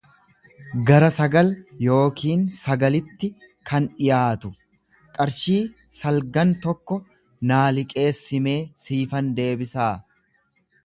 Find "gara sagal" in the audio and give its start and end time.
0.89-1.49